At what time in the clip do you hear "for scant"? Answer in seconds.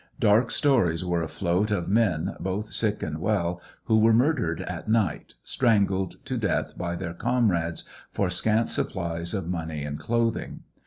8.11-8.67